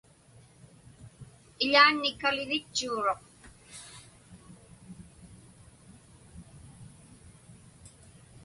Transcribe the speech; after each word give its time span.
Iḷaanni 1.65 2.11
kalivitchuuruq. 2.21 3.21